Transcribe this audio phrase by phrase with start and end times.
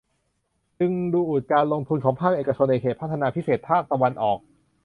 [0.79, 4.39] ดึงดูดการลงทุนของภาคเอกชน ในเขตพัฒนาพิเศษภาคตะวันออก